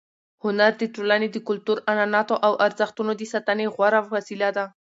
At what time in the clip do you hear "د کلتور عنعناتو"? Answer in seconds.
1.31-2.35